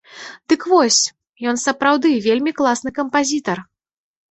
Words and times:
Дык 0.53 0.61
вось, 0.71 1.01
ён 1.51 1.61
сапраўды 1.65 2.15
вельмі 2.27 2.51
класны 2.63 2.95
кампазітар. 2.99 3.57